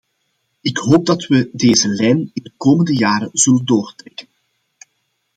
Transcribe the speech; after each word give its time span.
Ik 0.61 0.77
hoop 0.77 1.05
dat 1.05 1.25
we 1.27 1.49
deze 1.53 1.87
lijn 1.87 2.29
in 2.33 2.43
de 2.43 2.51
komende 2.57 2.93
jaren 2.93 3.29
zullen 3.33 3.65
doortrekken. 3.65 4.27